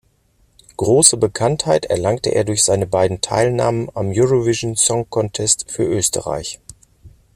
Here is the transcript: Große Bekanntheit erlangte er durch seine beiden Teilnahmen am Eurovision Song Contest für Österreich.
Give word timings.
Große 0.77 1.15
Bekanntheit 1.17 1.85
erlangte 1.85 2.31
er 2.31 2.43
durch 2.43 2.63
seine 2.63 2.87
beiden 2.87 3.21
Teilnahmen 3.21 3.87
am 3.93 4.07
Eurovision 4.11 4.75
Song 4.75 5.07
Contest 5.11 5.71
für 5.71 5.83
Österreich. 5.83 6.59